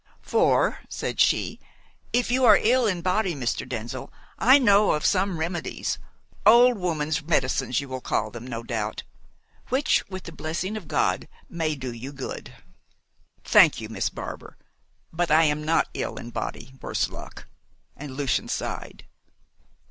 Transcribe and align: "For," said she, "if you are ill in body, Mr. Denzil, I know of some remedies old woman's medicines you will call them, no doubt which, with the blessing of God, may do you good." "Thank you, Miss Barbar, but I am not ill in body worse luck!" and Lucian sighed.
"For," 0.23 0.79
said 0.89 1.19
she, 1.19 1.59
"if 2.11 2.31
you 2.31 2.43
are 2.43 2.57
ill 2.59 2.87
in 2.87 3.03
body, 3.03 3.35
Mr. 3.35 3.69
Denzil, 3.69 4.11
I 4.39 4.57
know 4.57 4.93
of 4.93 5.05
some 5.05 5.37
remedies 5.37 5.99
old 6.43 6.79
woman's 6.79 7.21
medicines 7.21 7.79
you 7.79 7.87
will 7.87 8.01
call 8.01 8.31
them, 8.31 8.47
no 8.47 8.63
doubt 8.63 9.03
which, 9.69 10.03
with 10.09 10.23
the 10.23 10.31
blessing 10.31 10.75
of 10.75 10.87
God, 10.87 11.27
may 11.51 11.75
do 11.75 11.93
you 11.93 12.11
good." 12.11 12.51
"Thank 13.43 13.79
you, 13.79 13.89
Miss 13.89 14.09
Barbar, 14.09 14.57
but 15.13 15.29
I 15.29 15.43
am 15.43 15.63
not 15.63 15.87
ill 15.93 16.15
in 16.17 16.31
body 16.31 16.73
worse 16.81 17.07
luck!" 17.09 17.47
and 17.95 18.15
Lucian 18.17 18.47
sighed. 18.47 19.05